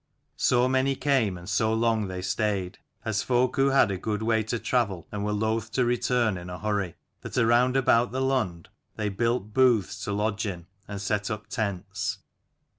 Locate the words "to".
4.41-4.57, 5.73-5.85, 10.05-10.11